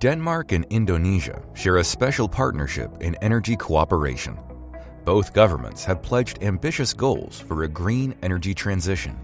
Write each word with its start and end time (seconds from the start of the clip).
Denmark 0.00 0.52
and 0.52 0.64
Indonesia 0.70 1.42
share 1.54 1.78
a 1.78 1.84
special 1.84 2.28
partnership 2.28 3.02
in 3.02 3.16
energy 3.16 3.56
cooperation. 3.56 4.38
Both 5.04 5.32
governments 5.32 5.84
have 5.86 6.02
pledged 6.02 6.40
ambitious 6.40 6.92
goals 6.94 7.40
for 7.40 7.64
a 7.64 7.68
green 7.68 8.14
energy 8.22 8.54
transition. 8.54 9.18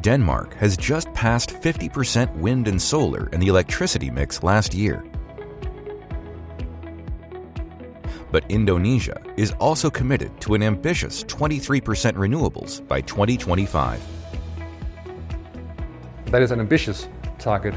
Denmark 0.00 0.54
has 0.54 0.74
just 0.78 1.12
passed 1.12 1.50
50% 1.50 2.34
wind 2.36 2.66
and 2.66 2.80
solar 2.80 3.26
in 3.26 3.40
the 3.40 3.48
electricity 3.48 4.10
mix 4.10 4.42
last 4.42 4.72
year. 4.72 5.04
But 8.32 8.50
Indonesia 8.50 9.20
is 9.36 9.52
also 9.60 9.90
committed 9.90 10.40
to 10.40 10.54
an 10.54 10.62
ambitious 10.62 11.24
23% 11.24 11.82
renewables 12.14 12.86
by 12.88 13.02
2025. 13.02 14.00
That 16.26 16.40
is 16.40 16.50
an 16.52 16.60
ambitious 16.60 17.06
target, 17.38 17.74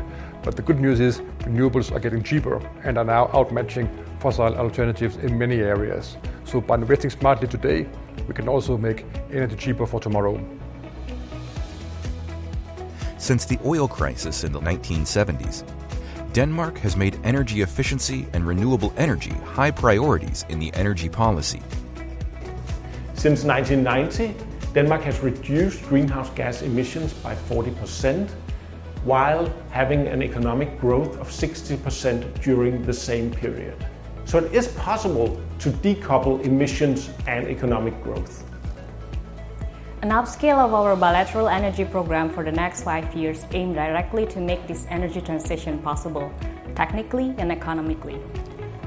but 0.49 0.55
the 0.55 0.63
good 0.63 0.79
news 0.79 0.99
is 0.99 1.19
renewables 1.41 1.91
are 1.91 1.99
getting 1.99 2.23
cheaper 2.23 2.59
and 2.83 2.97
are 2.97 3.03
now 3.03 3.27
outmatching 3.27 3.87
fossil 4.19 4.45
alternatives 4.45 5.15
in 5.17 5.37
many 5.37 5.57
areas. 5.57 6.17
So 6.43 6.59
by 6.59 6.73
investing 6.73 7.11
smartly 7.11 7.47
today, 7.47 7.87
we 8.27 8.33
can 8.33 8.49
also 8.49 8.75
make 8.75 9.05
energy 9.31 9.55
cheaper 9.55 9.85
for 9.85 9.99
tomorrow. 9.99 10.43
Since 13.19 13.45
the 13.45 13.59
oil 13.63 13.87
crisis 13.87 14.43
in 14.43 14.51
the 14.51 14.59
1970s, 14.59 15.63
Denmark 16.33 16.79
has 16.79 16.97
made 16.97 17.19
energy 17.23 17.61
efficiency 17.61 18.25
and 18.33 18.47
renewable 18.47 18.91
energy 18.97 19.35
high 19.53 19.69
priorities 19.69 20.47
in 20.49 20.57
the 20.57 20.73
energy 20.73 21.09
policy. 21.09 21.61
Since 23.13 23.43
1990, 23.43 24.33
Denmark 24.73 25.03
has 25.03 25.19
reduced 25.19 25.83
greenhouse 25.83 26.31
gas 26.31 26.63
emissions 26.63 27.13
by 27.13 27.35
40% 27.35 28.31
while 29.03 29.51
having 29.71 30.07
an 30.07 30.21
economic 30.21 30.79
growth 30.79 31.17
of 31.17 31.29
60% 31.29 32.41
during 32.41 32.83
the 32.83 32.93
same 32.93 33.31
period. 33.31 33.75
So 34.25 34.37
it 34.37 34.53
is 34.53 34.67
possible 34.69 35.39
to 35.59 35.69
decouple 35.69 36.43
emissions 36.45 37.09
and 37.27 37.47
economic 37.47 38.01
growth. 38.03 38.45
An 40.01 40.11
upscale 40.11 40.59
of 40.59 40.73
our 40.73 40.95
bilateral 40.95 41.49
energy 41.49 41.83
program 41.83 42.29
for 42.29 42.43
the 42.43 42.51
next 42.51 42.83
five 42.83 43.13
years 43.13 43.45
aimed 43.51 43.75
directly 43.75 44.25
to 44.27 44.39
make 44.39 44.65
this 44.65 44.85
energy 44.89 45.19
transition 45.19 45.79
possible, 45.79 46.31
technically 46.75 47.35
and 47.37 47.51
economically. 47.51 48.21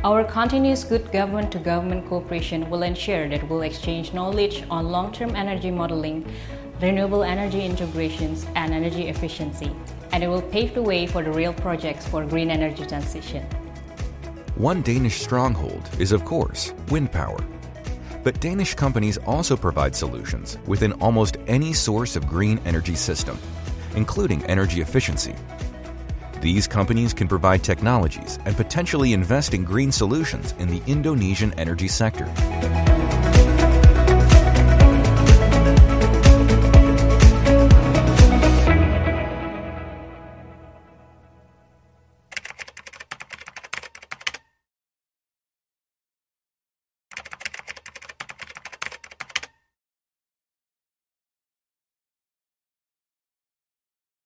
Our 0.05 0.25
continuous 0.25 0.85
good 0.85 1.13
government 1.13 1.53
to 1.53 1.59
government 1.59 2.09
cooperation 2.09 2.69
will 2.71 2.83
ensure 2.83 3.29
that 3.29 3.49
we'll 3.49 3.63
exchange 3.63 4.13
knowledge 4.13 4.65
on 4.71 4.91
long 4.91 5.13
term 5.13 5.37
energy 5.37 5.71
modeling, 5.71 6.27
renewable 6.83 7.23
energy 7.23 7.65
integrations, 7.65 8.45
and 8.57 8.75
energy 8.75 9.09
efficiency, 9.09 9.71
and 10.11 10.23
it 10.25 10.27
will 10.27 10.43
pave 10.43 10.75
the 10.75 10.83
way 10.83 11.07
for 11.07 11.23
the 11.23 11.31
real 11.31 11.53
projects 11.55 12.07
for 12.09 12.27
green 12.27 12.51
energy 12.51 12.85
transition. 12.85 13.47
One 14.57 14.83
Danish 14.83 15.23
stronghold 15.23 15.89
is, 16.01 16.11
of 16.11 16.25
course, 16.25 16.75
wind 16.91 17.13
power. 17.13 17.39
But 18.25 18.41
Danish 18.41 18.75
companies 18.75 19.17
also 19.19 19.57
provide 19.57 19.95
solutions 19.95 20.59
within 20.67 20.93
almost 20.95 21.37
any 21.47 21.73
source 21.73 22.17
of 22.17 22.27
green 22.27 22.61
energy 22.65 22.97
system, 22.97 23.39
including 23.95 24.45
energy 24.47 24.81
efficiency. 24.81 25.35
These 26.41 26.67
companies 26.67 27.15
can 27.15 27.29
provide 27.29 27.63
technologies 27.63 28.41
and 28.45 28.57
potentially 28.57 29.13
invest 29.13 29.55
in 29.55 29.65
green 29.65 29.93
solutions 29.93 30.55
in 30.59 30.69
the 30.69 30.83
Indonesian 30.89 31.53
energy 31.55 31.89
sector. 31.89 32.27